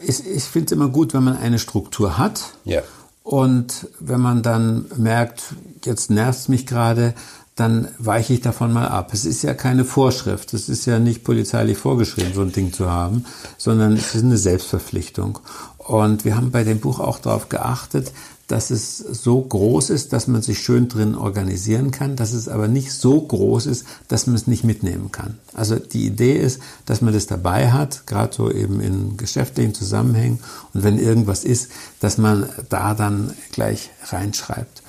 ich, 0.00 0.26
ich 0.26 0.44
finde 0.44 0.66
es 0.66 0.72
immer 0.72 0.88
gut, 0.88 1.14
wenn 1.14 1.24
man 1.24 1.36
eine 1.36 1.58
Struktur 1.58 2.18
hat. 2.18 2.42
Ja. 2.64 2.82
Und 3.22 3.88
wenn 4.00 4.20
man 4.20 4.42
dann 4.42 4.86
merkt, 4.96 5.54
jetzt 5.84 6.10
nervt 6.10 6.40
es 6.40 6.48
mich 6.48 6.66
gerade, 6.66 7.14
dann 7.54 7.88
weiche 7.98 8.32
ich 8.32 8.40
davon 8.40 8.72
mal 8.72 8.88
ab. 8.88 9.10
Es 9.12 9.24
ist 9.24 9.42
ja 9.42 9.52
keine 9.54 9.84
Vorschrift, 9.84 10.54
es 10.54 10.68
ist 10.68 10.86
ja 10.86 10.98
nicht 10.98 11.22
polizeilich 11.22 11.76
vorgeschrieben, 11.76 12.32
so 12.34 12.40
ein 12.40 12.52
Ding 12.52 12.72
zu 12.72 12.90
haben, 12.90 13.26
sondern 13.58 13.92
es 13.92 14.14
ist 14.14 14.24
eine 14.24 14.38
Selbstverpflichtung. 14.38 15.38
Und 15.76 16.24
wir 16.24 16.36
haben 16.36 16.50
bei 16.50 16.64
dem 16.64 16.80
Buch 16.80 16.98
auch 16.98 17.18
darauf 17.18 17.48
geachtet, 17.48 18.12
dass 18.52 18.68
es 18.68 18.98
so 18.98 19.40
groß 19.40 19.88
ist, 19.88 20.12
dass 20.12 20.26
man 20.26 20.42
sich 20.42 20.58
schön 20.58 20.86
drin 20.86 21.14
organisieren 21.14 21.90
kann, 21.90 22.16
dass 22.16 22.34
es 22.34 22.48
aber 22.48 22.68
nicht 22.68 22.92
so 22.92 23.18
groß 23.18 23.64
ist, 23.64 23.86
dass 24.08 24.26
man 24.26 24.36
es 24.36 24.46
nicht 24.46 24.62
mitnehmen 24.62 25.10
kann. 25.10 25.38
Also 25.54 25.76
die 25.76 26.04
Idee 26.04 26.36
ist, 26.36 26.60
dass 26.84 27.00
man 27.00 27.14
das 27.14 27.26
dabei 27.26 27.72
hat, 27.72 28.06
gerade 28.06 28.36
so 28.36 28.52
eben 28.52 28.82
in 28.82 29.16
geschäftlichen 29.16 29.72
Zusammenhängen 29.72 30.40
und 30.74 30.82
wenn 30.82 30.98
irgendwas 30.98 31.44
ist, 31.44 31.70
dass 32.00 32.18
man 32.18 32.46
da 32.68 32.92
dann 32.92 33.32
gleich 33.52 33.88
reinschreibt. 34.04 34.82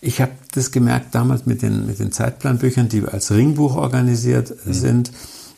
Ich 0.00 0.20
habe 0.20 0.30
das 0.52 0.70
gemerkt 0.70 1.12
damals 1.12 1.46
mit 1.46 1.62
den, 1.62 1.88
mit 1.88 1.98
den 1.98 2.12
Zeitplanbüchern, 2.12 2.88
die 2.88 3.04
als 3.04 3.32
Ringbuch 3.32 3.74
organisiert 3.74 4.54
mhm. 4.64 4.72
sind, 4.72 5.12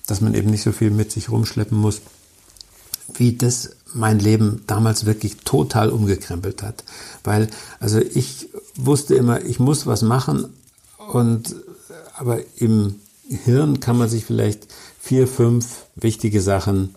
dass 0.06 0.22
man 0.22 0.32
eben 0.32 0.48
nicht 0.48 0.62
so 0.62 0.72
viel 0.72 0.90
mit 0.90 1.12
sich 1.12 1.30
rumschleppen 1.30 1.76
muss, 1.76 2.00
wie 3.14 3.36
das 3.36 3.70
mein 3.94 4.18
Leben 4.18 4.62
damals 4.66 5.04
wirklich 5.04 5.36
total 5.38 5.90
umgekrempelt 5.90 6.62
hat. 6.62 6.84
Weil, 7.24 7.48
also 7.78 7.98
ich 7.98 8.48
wusste 8.76 9.14
immer, 9.14 9.44
ich 9.44 9.58
muss 9.58 9.86
was 9.86 10.02
machen 10.02 10.46
und, 11.12 11.54
aber 12.16 12.40
im 12.56 12.96
Hirn 13.28 13.80
kann 13.80 13.98
man 13.98 14.08
sich 14.08 14.24
vielleicht 14.24 14.66
vier, 14.98 15.28
fünf 15.28 15.84
wichtige 15.94 16.40
Sachen 16.40 16.94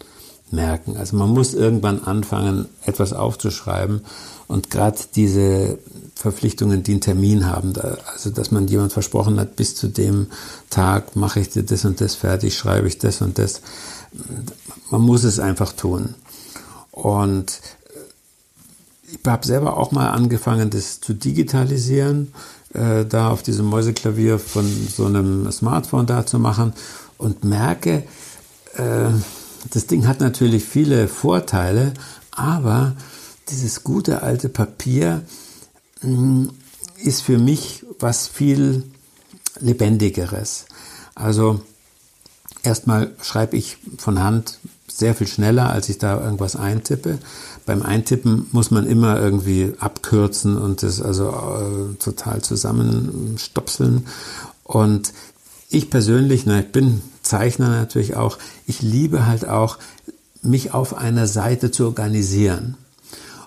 merken. 0.52 0.98
Also 0.98 1.18
man 1.18 1.30
muss 1.30 1.54
irgendwann 1.54 2.04
anfangen, 2.04 2.68
etwas 2.86 3.14
aufzuschreiben 3.14 4.02
und 4.48 4.70
gerade 4.70 5.00
diese 5.16 5.80
Verpflichtungen, 6.16 6.84
die 6.84 6.94
einen 6.94 7.02
Termin 7.02 7.46
haben, 7.48 7.74
also 8.12 8.30
dass 8.30 8.52
man 8.52 8.68
jemand 8.68 8.94
versprochen 8.94 9.40
hat, 9.40 9.56
bis 9.56 9.76
zu 9.76 9.88
dem 9.88 10.28
Tag 10.70 11.16
mache 11.16 11.40
ich 11.40 11.50
dir 11.50 11.64
das 11.64 11.86
und 11.86 12.00
das 12.00 12.16
fertig, 12.16 12.58
schreibe 12.58 12.88
ich 12.88 12.98
das 12.98 13.22
und 13.22 13.38
das. 13.38 13.62
Man 14.92 15.02
muss 15.02 15.24
es 15.24 15.40
einfach 15.40 15.74
tun. 15.74 16.16
Und 16.92 17.60
ich 19.12 19.20
habe 19.28 19.46
selber 19.46 19.78
auch 19.78 19.92
mal 19.92 20.10
angefangen, 20.10 20.70
das 20.70 21.02
zu 21.02 21.14
digitalisieren, 21.14 22.34
äh, 22.74 23.06
da 23.06 23.30
auf 23.30 23.44
diesem 23.44 23.66
Mäuseklavier 23.66 24.40
von 24.40 24.66
so 24.96 25.06
einem 25.06 25.52
Smartphone 25.52 26.06
da 26.06 26.26
zu 26.26 26.40
machen 26.40 26.74
und 27.18 27.44
merke, 27.44 28.04
äh, 28.76 29.10
das 29.72 29.88
Ding 29.88 30.08
hat 30.08 30.20
natürlich 30.20 30.64
viele 30.64 31.08
Vorteile, 31.08 31.94
aber 32.32 32.96
dieses 33.50 33.84
gute 33.84 34.22
alte 34.22 34.50
Papier 34.50 35.24
mh, 36.02 36.12
mm, 36.12 36.50
ist 37.04 37.22
für 37.22 37.38
mich 37.38 37.86
was 38.00 38.28
viel 38.28 38.84
lebendigeres. 39.60 40.66
Also 41.14 41.62
erstmal 42.64 43.12
schreibe 43.22 43.58
ich 43.58 43.78
von 43.98 44.24
Hand 44.24 44.60
sehr 44.88 45.14
viel 45.14 45.28
schneller, 45.28 45.70
als 45.70 45.90
ich 45.90 45.98
da 45.98 46.22
irgendwas 46.22 46.56
eintippe. 46.56 47.20
Beim 47.66 47.82
Eintippen 47.82 48.48
muss 48.52 48.72
man 48.72 48.86
immer 48.86 49.20
irgendwie 49.20 49.74
abkürzen 49.80 50.58
und 50.58 50.84
das 50.84 51.02
also 51.02 51.30
äh, 51.30 51.96
total 51.96 52.42
zusammenstopseln. 52.42 54.06
Und 54.64 55.14
ich 55.70 55.90
persönlich, 55.90 56.46
na, 56.46 56.60
ich 56.60 56.72
bin 56.72 57.02
Zeichner 57.24 57.70
natürlich 57.70 58.16
auch, 58.16 58.38
ich 58.68 58.82
liebe 58.82 59.26
halt 59.26 59.48
auch, 59.48 59.78
mich 60.42 60.74
auf 60.74 60.96
einer 60.96 61.28
Seite 61.28 61.72
zu 61.72 61.86
organisieren. 61.86 62.78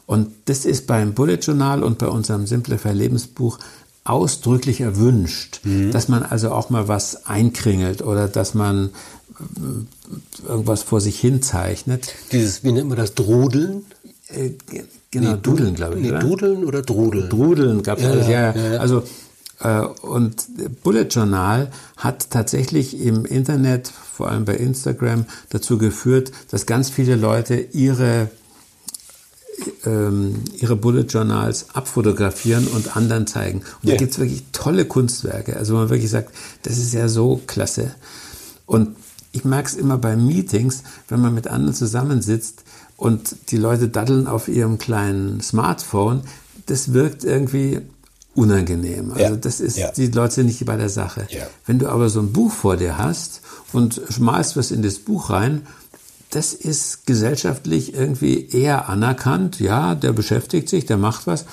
Und 0.08 0.30
das 0.46 0.64
ist 0.64 0.86
beim 0.86 1.12
Bullet 1.12 1.36
Journal 1.36 1.82
und 1.82 1.98
bei 1.98 2.08
unserem 2.08 2.46
Simplify 2.46 2.92
Lebensbuch 2.92 3.58
ausdrücklich 4.04 4.80
erwünscht, 4.80 5.60
mhm. 5.64 5.90
dass 5.90 6.08
man 6.08 6.22
also 6.22 6.50
auch 6.50 6.70
mal 6.70 6.88
was 6.88 7.26
einkringelt 7.26 8.00
oder 8.00 8.26
dass 8.26 8.54
man 8.54 8.88
irgendwas 10.48 10.82
vor 10.82 11.02
sich 11.02 11.20
hin 11.20 11.42
zeichnet. 11.42 12.14
Dieses, 12.32 12.64
wie 12.64 12.72
nennt 12.72 12.88
man 12.88 12.96
das, 12.96 13.14
Drudeln? 13.14 13.84
Äh, 14.28 14.52
genau, 15.10 15.32
nee, 15.32 15.38
Dudeln, 15.42 15.74
glaube 15.74 15.96
ich. 15.96 16.02
Nee, 16.04 16.08
oder? 16.08 16.20
Dudeln 16.20 16.64
oder 16.64 16.80
Drudeln? 16.80 17.28
Drudeln 17.28 17.82
gab 17.82 17.98
es 17.98 18.04
ja, 18.04 18.10
alles, 18.10 18.28
ja, 18.28 18.54
ja, 18.54 18.72
ja. 18.72 18.80
Also, 18.80 19.02
äh, 19.60 19.80
und 20.06 20.46
Bullet 20.82 21.08
Journal 21.10 21.70
hat 21.98 22.30
tatsächlich 22.30 22.98
im 22.98 23.26
Internet, 23.26 23.88
vor 23.88 24.30
allem 24.30 24.46
bei 24.46 24.54
Instagram, 24.54 25.26
dazu 25.50 25.76
geführt, 25.76 26.32
dass 26.50 26.64
ganz 26.64 26.88
viele 26.88 27.14
Leute 27.14 27.56
ihre 27.56 28.30
ähm, 29.84 30.36
ihre 30.58 30.76
Bullet 30.76 31.02
Journals 31.02 31.66
abfotografieren 31.74 32.66
und 32.68 32.96
anderen 32.96 33.26
zeigen. 33.26 33.58
Und 33.58 33.88
yeah. 33.88 33.92
da 33.92 33.96
gibt 33.96 34.12
es 34.12 34.18
wirklich 34.18 34.44
tolle 34.52 34.84
Kunstwerke. 34.84 35.56
Also 35.56 35.74
man 35.74 35.90
wirklich 35.90 36.10
sagt, 36.10 36.34
das 36.62 36.78
ist 36.78 36.94
ja 36.94 37.08
so 37.08 37.40
klasse. 37.46 37.94
Und 38.66 38.96
ich 39.32 39.44
merke 39.44 39.68
es 39.68 39.74
immer 39.74 39.98
bei 39.98 40.16
Meetings, 40.16 40.82
wenn 41.08 41.20
man 41.20 41.34
mit 41.34 41.48
anderen 41.48 41.74
zusammensitzt 41.74 42.64
und 42.96 43.50
die 43.50 43.56
Leute 43.56 43.88
daddeln 43.88 44.26
auf 44.26 44.48
ihrem 44.48 44.78
kleinen 44.78 45.40
Smartphone, 45.40 46.22
das 46.66 46.92
wirkt 46.92 47.24
irgendwie 47.24 47.80
unangenehm. 48.34 49.12
Also 49.12 49.34
ja. 49.34 49.36
das 49.36 49.60
ist, 49.60 49.78
ja. 49.78 49.90
die 49.92 50.08
Leute 50.08 50.34
sind 50.34 50.46
nicht 50.46 50.64
bei 50.64 50.76
der 50.76 50.88
Sache. 50.88 51.26
Ja. 51.30 51.46
Wenn 51.66 51.78
du 51.78 51.88
aber 51.88 52.08
so 52.08 52.20
ein 52.20 52.32
Buch 52.32 52.52
vor 52.52 52.76
dir 52.76 52.98
hast 52.98 53.40
und 53.72 54.00
schmeißt 54.08 54.56
was 54.56 54.70
in 54.70 54.82
das 54.82 54.98
Buch 54.98 55.30
rein, 55.30 55.66
das 56.30 56.52
ist 56.52 57.06
gesellschaftlich 57.06 57.94
irgendwie 57.94 58.48
eher 58.48 58.88
anerkannt. 58.88 59.60
Ja, 59.60 59.94
der 59.94 60.12
beschäftigt 60.12 60.68
sich, 60.68 60.86
der 60.86 60.96
macht 60.96 61.26
was. 61.26 61.46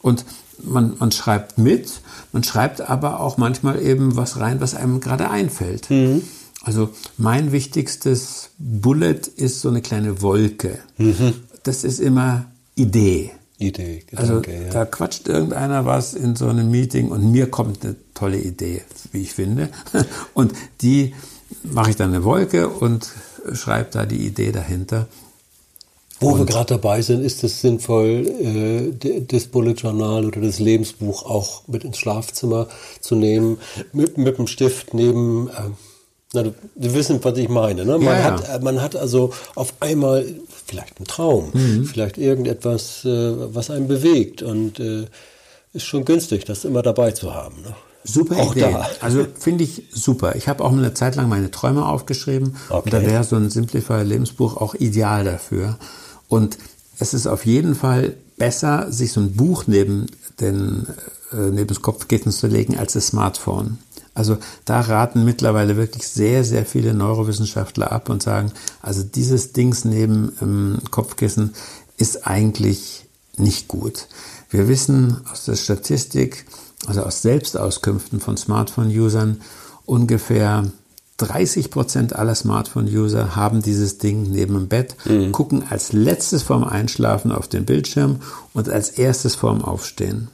Und 0.00 0.24
man, 0.62 0.94
man 0.98 1.10
schreibt 1.12 1.58
mit, 1.58 2.00
man 2.32 2.44
schreibt 2.44 2.80
aber 2.80 3.20
auch 3.20 3.38
manchmal 3.38 3.82
eben 3.82 4.16
was 4.16 4.38
rein, 4.38 4.60
was 4.60 4.74
einem 4.74 5.00
gerade 5.00 5.30
einfällt. 5.30 5.90
Mhm. 5.90 6.22
Also 6.62 6.90
mein 7.16 7.52
wichtigstes 7.52 8.50
Bullet 8.58 9.22
ist 9.36 9.60
so 9.60 9.68
eine 9.68 9.80
kleine 9.80 10.22
Wolke. 10.22 10.78
Mhm. 10.98 11.34
Das 11.62 11.84
ist 11.84 12.00
immer 12.00 12.46
Idee. 12.74 13.32
Idee, 13.58 14.04
Gedanke, 14.06 14.50
Also 14.50 14.50
ja. 14.50 14.70
da 14.70 14.84
quatscht 14.86 15.28
irgendeiner 15.28 15.84
was 15.84 16.14
in 16.14 16.34
so 16.34 16.48
einem 16.48 16.70
Meeting 16.70 17.10
und 17.10 17.30
mir 17.30 17.50
kommt 17.50 17.84
eine 17.84 17.96
tolle 18.14 18.38
Idee, 18.38 18.82
wie 19.12 19.20
ich 19.20 19.34
finde. 19.34 19.68
Und 20.34 20.54
die 20.80 21.14
mache 21.62 21.90
ich 21.90 21.96
dann 21.96 22.14
eine 22.14 22.24
Wolke 22.24 22.68
und 22.68 23.08
schreibe 23.52 23.90
da 23.92 24.06
die 24.06 24.26
Idee 24.26 24.52
dahinter. 24.52 25.06
Wo 26.20 26.32
und 26.32 26.38
wir 26.38 26.46
gerade 26.46 26.74
dabei 26.74 27.00
sind, 27.00 27.22
ist 27.22 27.42
es 27.44 27.62
sinnvoll, 27.62 28.26
äh, 29.02 29.20
das 29.22 29.46
Bullet 29.46 29.72
Journal 29.72 30.26
oder 30.26 30.40
das 30.42 30.58
Lebensbuch 30.58 31.24
auch 31.24 31.62
mit 31.66 31.82
ins 31.82 31.96
Schlafzimmer 31.96 32.68
zu 33.00 33.14
nehmen, 33.14 33.58
mit, 33.92 34.18
mit 34.18 34.38
dem 34.38 34.46
Stift 34.46 34.94
neben... 34.94 35.48
Äh, 35.48 35.70
na, 36.32 36.44
du, 36.44 36.54
du 36.76 36.94
wissen, 36.94 37.18
was 37.24 37.36
ich 37.38 37.48
meine. 37.48 37.84
Ne? 37.84 37.98
Man, 37.98 38.04
ja, 38.04 38.22
hat, 38.22 38.46
ja. 38.46 38.58
man 38.60 38.80
hat 38.80 38.94
also 38.94 39.32
auf 39.56 39.74
einmal 39.80 40.24
vielleicht 40.66 40.98
einen 40.98 41.06
Traum, 41.06 41.50
mhm. 41.52 41.86
vielleicht 41.86 42.18
irgendetwas, 42.18 43.04
äh, 43.04 43.54
was 43.54 43.70
einen 43.70 43.88
bewegt 43.88 44.42
und 44.42 44.78
äh, 44.78 45.06
ist 45.72 45.86
schon 45.86 46.04
günstig, 46.04 46.44
das 46.44 46.64
immer 46.64 46.82
dabei 46.82 47.10
zu 47.12 47.34
haben. 47.34 47.62
Ne? 47.62 47.74
Super 48.04 48.36
auch 48.38 48.52
Idee. 48.52 48.72
Da. 48.72 48.86
Also 49.00 49.26
finde 49.38 49.64
ich 49.64 49.84
super. 49.92 50.34
Ich 50.36 50.48
habe 50.48 50.64
auch 50.64 50.72
eine 50.72 50.94
Zeit 50.94 51.16
lang 51.16 51.28
meine 51.28 51.50
Träume 51.50 51.86
aufgeschrieben 51.86 52.56
okay. 52.68 52.82
und 52.84 52.92
da 52.92 53.02
wäre 53.02 53.24
so 53.24 53.36
ein 53.36 53.50
Simplifier 53.50 54.04
Lebensbuch 54.04 54.56
auch 54.56 54.74
ideal 54.74 55.24
dafür. 55.24 55.78
Und 56.28 56.58
es 56.98 57.14
ist 57.14 57.26
auf 57.26 57.44
jeden 57.44 57.74
Fall 57.74 58.14
besser, 58.36 58.90
sich 58.90 59.12
so 59.12 59.20
ein 59.20 59.32
Buch 59.32 59.64
neben, 59.66 60.06
den, 60.40 60.86
äh, 61.32 61.50
neben 61.50 61.66
das 61.66 61.82
Kopfkissen 61.82 62.32
zu 62.32 62.46
legen, 62.46 62.78
als 62.78 62.94
das 62.94 63.08
Smartphone. 63.08 63.78
Also 64.14 64.38
da 64.64 64.80
raten 64.80 65.24
mittlerweile 65.24 65.76
wirklich 65.76 66.06
sehr, 66.08 66.44
sehr 66.44 66.66
viele 66.66 66.94
Neurowissenschaftler 66.94 67.92
ab 67.92 68.08
und 68.08 68.22
sagen, 68.22 68.52
also 68.82 69.02
dieses 69.02 69.52
Dings 69.52 69.84
neben 69.84 70.32
ähm, 70.42 70.78
Kopfkissen 70.90 71.54
ist 71.96 72.26
eigentlich 72.26 73.06
nicht 73.36 73.68
gut. 73.68 74.08
Wir 74.50 74.68
wissen 74.68 75.20
aus 75.30 75.44
der 75.44 75.56
Statistik, 75.56 76.46
also 76.86 77.02
aus 77.02 77.22
Selbstauskünften 77.22 78.20
von 78.20 78.36
Smartphone-Usern, 78.36 79.40
ungefähr 79.86 80.64
30 81.18 81.70
Prozent 81.70 82.16
aller 82.16 82.34
Smartphone-User 82.34 83.36
haben 83.36 83.60
dieses 83.60 83.98
Ding 83.98 84.30
neben 84.30 84.54
dem 84.54 84.68
Bett, 84.68 84.96
mhm. 85.04 85.32
gucken 85.32 85.64
als 85.68 85.92
letztes 85.92 86.42
vorm 86.42 86.64
Einschlafen 86.64 87.32
auf 87.32 87.46
den 87.48 87.66
Bildschirm 87.66 88.20
und 88.54 88.68
als 88.68 88.90
erstes 88.90 89.34
vorm 89.34 89.62
Aufstehen. 89.62 90.28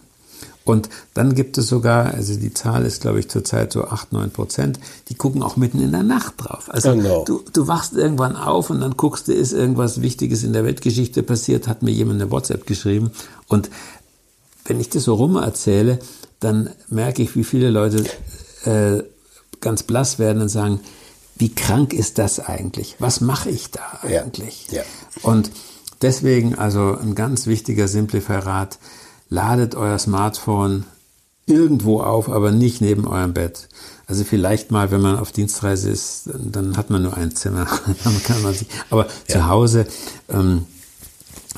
Und 0.65 0.88
dann 1.15 1.37
gibt 1.37 1.59
es 1.59 1.69
sogar, 1.69 2.12
also 2.12 2.35
die 2.35 2.53
Zahl 2.53 2.85
ist, 2.85 3.00
glaube 3.00 3.21
ich, 3.21 3.29
zurzeit 3.29 3.73
so 3.73 3.85
8, 3.85 4.12
9 4.12 4.31
Prozent, 4.33 4.81
die 5.09 5.15
gucken 5.15 5.45
auch 5.45 5.57
mitten 5.57 5.81
in 5.81 5.93
der 5.93 6.03
Nacht 6.03 6.35
drauf. 6.38 6.69
Also 6.69 6.91
genau. 6.93 7.25
du, 7.25 7.41
du 7.53 7.69
wachst 7.69 7.93
irgendwann 7.93 8.35
auf 8.35 8.69
und 8.71 8.81
dann 8.81 8.97
guckst 8.97 9.29
du, 9.29 9.33
ist 9.33 9.53
irgendwas 9.53 10.03
Wichtiges 10.03 10.43
in 10.43 10.53
der 10.53 10.65
Weltgeschichte 10.65 11.23
passiert, 11.23 11.69
hat 11.69 11.83
mir 11.83 11.93
jemand 11.93 12.21
eine 12.21 12.33
WhatsApp 12.33 12.67
geschrieben. 12.67 13.12
Und 13.47 13.71
wenn 14.65 14.81
ich 14.81 14.91
das 14.91 15.05
so 15.05 15.15
rum 15.15 15.37
erzähle, 15.37 16.00
dann 16.40 16.71
merke 16.88 17.23
ich, 17.23 17.35
wie 17.37 17.45
viele 17.45 17.71
Leute 17.71 18.05
äh, 18.64 19.02
ganz 19.61 19.83
blass 19.83 20.19
werden 20.19 20.43
und 20.43 20.49
sagen, 20.49 20.81
wie 21.37 21.55
krank 21.55 21.93
ist 21.93 22.19
das 22.19 22.40
eigentlich? 22.40 22.97
Was 22.99 23.21
mache 23.21 23.50
ich 23.50 23.71
da 23.71 24.00
eigentlich? 24.02 24.69
Ja. 24.71 24.83
Ja. 24.83 24.85
Und 25.23 25.50
deswegen 26.02 26.55
also 26.55 26.97
ein 26.97 27.14
ganz 27.14 27.47
wichtiger 27.47 27.88
Simplify-Rat, 27.88 28.78
ladet 29.28 29.75
euer 29.75 29.99
Smartphone 29.99 30.85
irgendwo 31.47 32.00
auf, 32.00 32.28
aber 32.28 32.50
nicht 32.50 32.81
neben 32.81 33.07
eurem 33.07 33.35
Bett. 33.35 33.69
Also 34.07 34.25
vielleicht 34.25 34.71
mal, 34.71 34.90
wenn 34.90 35.00
man 35.00 35.19
auf 35.19 35.33
Dienstreise 35.33 35.90
ist, 35.90 36.31
dann 36.35 36.76
hat 36.76 36.90
man 36.90 37.02
nur 37.02 37.16
ein 37.16 37.35
Zimmer. 37.35 37.66
dann 38.05 38.23
kann 38.23 38.43
man 38.43 38.55
sich, 38.55 38.69
aber 38.90 39.07
ja. 39.07 39.35
zu 39.35 39.49
Hause 39.49 39.87
ähm, 40.28 40.64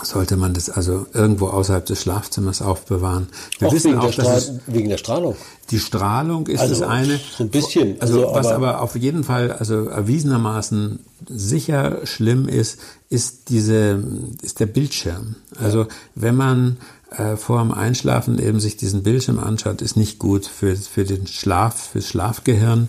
sollte 0.04 0.36
man 0.36 0.54
das 0.54 0.70
also 0.70 1.06
irgendwo 1.12 1.48
außerhalb 1.48 1.84
des 1.86 2.02
Schlafzimmers 2.02 2.62
aufbewahren. 2.62 3.28
Wir 3.58 3.68
auch 3.68 3.72
wissen 3.72 3.92
wegen, 3.92 4.00
auch, 4.00 4.14
der 4.14 4.24
dass 4.24 4.48
es, 4.48 4.52
wegen 4.66 4.88
der 4.88 4.98
Strahlung. 4.98 5.36
Die 5.70 5.78
Strahlung 5.78 6.46
ist 6.46 6.60
also 6.60 6.80
das 6.80 6.88
eine. 6.88 7.20
So 7.36 7.44
ein 7.44 7.50
bisschen. 7.50 8.00
Also, 8.00 8.26
also 8.26 8.34
was 8.34 8.46
aber, 8.46 8.68
aber 8.68 8.82
auf 8.82 8.96
jeden 8.96 9.24
Fall 9.24 9.52
also 9.52 9.86
erwiesenermaßen 9.86 11.00
sicher 11.28 12.06
schlimm 12.06 12.48
ist, 12.48 12.78
ist 13.10 13.50
diese 13.50 14.02
ist 14.42 14.60
der 14.60 14.66
Bildschirm. 14.66 15.36
Also 15.60 15.82
ja. 15.82 15.88
wenn 16.14 16.36
man 16.36 16.76
äh, 17.10 17.36
vor 17.36 17.60
dem 17.60 17.72
Einschlafen 17.72 18.38
eben 18.38 18.60
sich 18.60 18.76
diesen 18.76 19.02
Bildschirm 19.02 19.38
anschaut, 19.38 19.82
ist 19.82 19.96
nicht 19.96 20.18
gut 20.18 20.46
für, 20.46 20.76
für 20.76 21.04
den 21.04 21.26
Schlaf, 21.26 21.90
fürs 21.92 22.08
Schlafgehirn. 22.08 22.88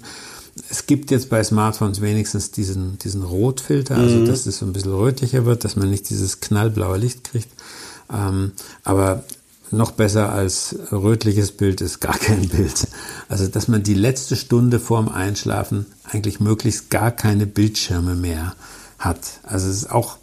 Es 0.69 0.85
gibt 0.85 1.11
jetzt 1.11 1.29
bei 1.29 1.43
Smartphones 1.43 2.01
wenigstens 2.01 2.51
diesen, 2.51 2.97
diesen 2.99 3.23
Rotfilter, 3.23 3.97
also 3.97 4.17
mhm. 4.17 4.25
dass 4.25 4.45
es 4.45 4.59
so 4.59 4.65
ein 4.65 4.73
bisschen 4.73 4.93
rötlicher 4.93 5.45
wird, 5.45 5.63
dass 5.63 5.75
man 5.75 5.89
nicht 5.89 6.09
dieses 6.09 6.39
knallblaue 6.39 6.97
Licht 6.97 7.23
kriegt. 7.23 7.49
Ähm, 8.11 8.53
aber 8.83 9.23
noch 9.71 9.91
besser 9.91 10.31
als 10.31 10.75
rötliches 10.91 11.51
Bild 11.51 11.81
ist 11.81 11.99
gar 11.99 12.17
kein 12.19 12.47
Bild. 12.49 12.87
Also, 13.27 13.47
dass 13.47 13.67
man 13.67 13.83
die 13.83 13.93
letzte 13.93 14.35
Stunde 14.35 14.79
vorm 14.79 15.09
Einschlafen 15.09 15.85
eigentlich 16.03 16.39
möglichst 16.39 16.89
gar 16.89 17.11
keine 17.11 17.45
Bildschirme 17.45 18.15
mehr 18.15 18.55
hat. 18.97 19.39
Also, 19.43 19.69
es 19.69 19.77
ist 19.77 19.91
auch 19.91 20.17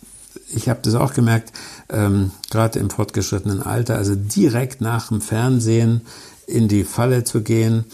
ich 0.54 0.68
habe 0.68 0.80
das 0.82 0.94
auch 0.94 1.12
gemerkt, 1.12 1.52
ähm, 1.88 2.30
gerade 2.50 2.78
im 2.78 2.90
fortgeschrittenen 2.90 3.62
Alter, 3.62 3.96
also 3.96 4.14
direkt 4.14 4.80
nach 4.80 5.08
dem 5.08 5.20
Fernsehen 5.20 6.02
in 6.46 6.68
die 6.68 6.84
Falle 6.84 7.24
zu 7.24 7.42
gehen, 7.42 7.84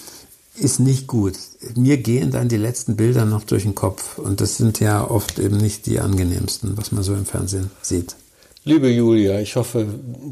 ist 0.55 0.81
nicht 0.81 1.07
gut. 1.07 1.35
Mir 1.77 1.97
gehen 1.97 2.31
dann 2.31 2.49
die 2.49 2.57
letzten 2.57 2.97
Bilder 2.97 3.25
noch 3.25 3.45
durch 3.45 3.63
den 3.63 3.75
Kopf 3.75 4.19
und 4.19 4.41
das 4.41 4.57
sind 4.57 4.81
ja 4.81 5.09
oft 5.09 5.39
eben 5.39 5.57
nicht 5.57 5.87
die 5.87 6.01
angenehmsten, 6.01 6.77
was 6.77 6.93
man 6.93 7.03
so 7.03 7.15
im 7.15 7.27
Fernsehen 7.27 7.71
sieht. 7.81 8.17
Liebe 8.65 8.89
Julia, 8.89 9.41
ich 9.41 9.57
hoffe, 9.57 9.87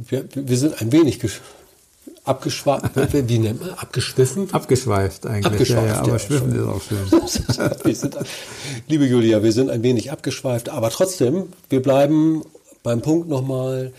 wir, 0.08 0.24
wir 0.34 0.56
sind 0.56 0.80
ein 0.80 0.92
wenig 0.92 1.20
abgeschweift, 2.24 2.94
wie 3.28 3.38
nennt 3.38 3.60
man, 3.60 3.70
abgeschwiffen? 3.70 4.52
Abgeschweift 4.52 5.26
eigentlich. 5.26 5.46
Abgeschweift, 5.46 5.88
ja, 5.88 5.94
ja, 5.94 6.00
aber 6.00 6.12
ja, 6.12 6.18
schwiffen 6.18 6.54
ist 6.54 6.66
auch 6.66 6.82
schön. 6.82 7.94
sind, 7.94 8.18
liebe 8.88 9.06
Julia, 9.06 9.42
wir 9.42 9.52
sind 9.52 9.70
ein 9.70 9.82
wenig 9.82 10.12
abgeschweift, 10.12 10.68
aber 10.68 10.90
trotzdem, 10.90 11.48
wir 11.70 11.82
bleiben 11.82 12.42
beim 12.82 13.00
Punkt 13.00 13.28
nochmal, 13.28 13.92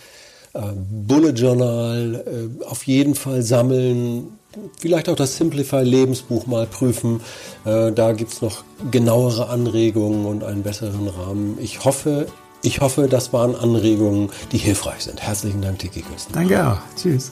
Bullet 1.08 1.32
Journal, 1.32 2.24
äh, 2.26 2.66
auf 2.66 2.84
jeden 2.84 3.16
Fall 3.16 3.42
sammeln, 3.42 4.38
vielleicht 4.80 5.10
auch 5.10 5.16
das 5.16 5.38
Simplify 5.38 5.84
Lebensbuch 5.84 6.46
mal 6.48 6.66
prüfen. 6.66 7.22
Äh, 7.66 7.92
da 7.92 8.12
es 8.12 8.42
noch 8.42 8.64
genauere 8.90 9.50
Anregungen 9.50 10.26
und 10.26 10.44
einen 10.44 10.64
besseren 10.64 11.08
Rahmen. 11.08 11.58
Ich 11.62 11.86
hoffe, 11.86 12.28
ich 12.64 12.82
hoffe, 12.82 13.08
das 13.08 13.34
waren 13.34 13.56
Anregungen, 13.56 14.30
die 14.52 14.58
hilfreich 14.58 15.04
sind. 15.04 15.22
Herzlichen 15.22 15.62
Dank, 15.62 15.80
Tiki 15.80 16.02
Küsten. 16.02 16.34
Danke 16.34 16.68
auch. 16.68 16.78
Tschüss. 16.96 17.32